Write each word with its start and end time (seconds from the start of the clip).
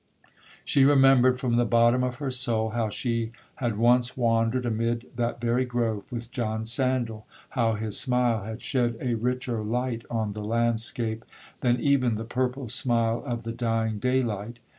She 0.65 0.83
remembered, 0.83 1.39
from 1.39 1.57
the 1.57 1.63
bottom 1.63 2.03
of 2.03 2.15
her 2.15 2.31
soul, 2.31 2.71
how 2.71 2.89
she 2.89 3.33
had 3.57 3.77
once 3.77 4.17
wandered 4.17 4.65
amid 4.65 5.05
that 5.15 5.39
very 5.39 5.63
grove 5.63 6.11
with 6.11 6.31
John 6.31 6.65
Sandal—how 6.65 7.73
his 7.73 7.99
smile 7.99 8.43
had 8.43 8.63
shed 8.63 8.97
a 8.99 9.13
richer 9.13 9.61
light 9.63 10.03
on 10.09 10.33
the 10.33 10.43
landscape, 10.43 11.23
than 11.59 11.79
even 11.79 12.15
the 12.15 12.25
purple 12.25 12.67
smile 12.67 13.21
of 13.27 13.43
the 13.43 13.51
dying 13.51 13.99
day 13.99 14.23
light. 14.23 14.57